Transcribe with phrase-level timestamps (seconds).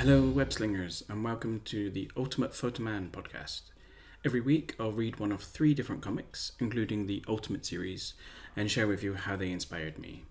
[0.00, 3.60] Hello, web slingers, and welcome to the Ultimate Photoman podcast.
[4.24, 8.14] Every week, I'll read one of three different comics, including the Ultimate series,
[8.56, 10.24] and share with you how they inspired me.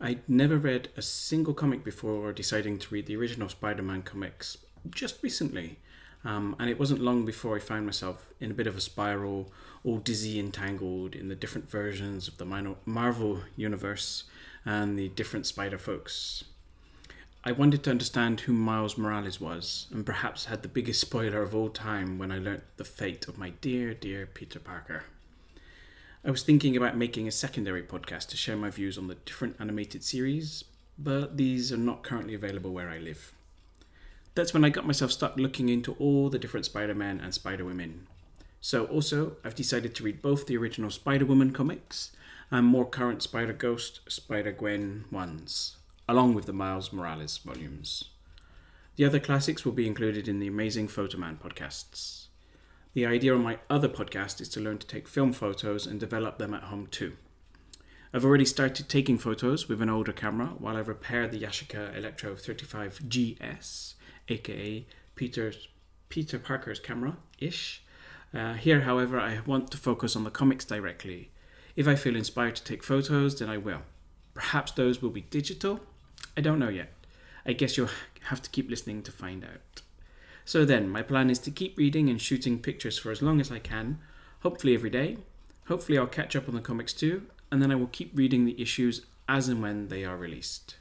[0.00, 4.58] I'd never read a single comic before deciding to read the original Spider Man comics
[4.88, 5.80] just recently,
[6.24, 9.52] um, and it wasn't long before I found myself in a bit of a spiral,
[9.82, 14.22] all dizzy and tangled in the different versions of the Marvel universe
[14.64, 16.44] and the different Spider folks.
[17.46, 21.54] I wanted to understand who Miles Morales was, and perhaps had the biggest spoiler of
[21.54, 25.04] all time when I learnt the fate of my dear, dear Peter Parker.
[26.24, 29.56] I was thinking about making a secondary podcast to share my views on the different
[29.60, 30.64] animated series,
[30.98, 33.34] but these are not currently available where I live.
[34.34, 37.66] That's when I got myself stuck looking into all the different Spider Men and Spider
[37.66, 38.06] Women.
[38.62, 42.12] So, also, I've decided to read both the original Spider Woman comics
[42.50, 45.76] and more current Spider Ghost, Spider Gwen ones
[46.08, 48.04] along with the Miles Morales volumes.
[48.96, 52.26] The other classics will be included in the Amazing Photoman podcasts.
[52.92, 56.38] The idea on my other podcast is to learn to take film photos and develop
[56.38, 57.14] them at home too.
[58.12, 62.36] I've already started taking photos with an older camera while I repair the Yashica Electro
[62.36, 63.94] 35GS,
[64.28, 64.86] aka
[65.16, 65.68] Peter's,
[66.08, 67.82] Peter Parker's camera ish.
[68.32, 71.32] Uh, here, however, I want to focus on the comics directly.
[71.74, 73.82] If I feel inspired to take photos, then I will.
[74.34, 75.80] Perhaps those will be digital,
[76.36, 76.92] I don't know yet.
[77.46, 77.90] I guess you'll
[78.28, 79.82] have to keep listening to find out.
[80.44, 83.50] So then, my plan is to keep reading and shooting pictures for as long as
[83.50, 83.98] I can,
[84.40, 85.18] hopefully every day.
[85.68, 88.60] Hopefully, I'll catch up on the comics too, and then I will keep reading the
[88.60, 90.76] issues as and when they are released.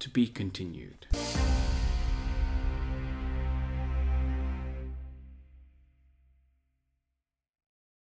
[0.00, 1.06] To be continued.